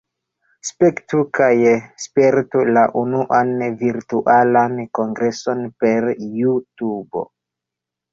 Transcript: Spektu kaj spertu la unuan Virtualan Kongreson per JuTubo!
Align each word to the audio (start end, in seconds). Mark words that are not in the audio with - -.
Spektu 0.67 1.17
kaj 1.39 1.57
spertu 2.05 2.63
la 2.77 2.85
unuan 3.01 3.51
Virtualan 3.81 4.73
Kongreson 5.01 5.61
per 5.85 6.09
JuTubo! 6.39 7.23